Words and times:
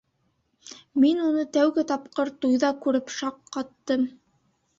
Мин 1.03 1.19
уны 1.25 1.45
тәүге 1.57 1.83
тапҡыр 1.91 2.33
туйҙа 2.47 2.73
күреп 2.87 3.15
шаҡ 3.19 3.39
ҡаттым. 3.59 4.09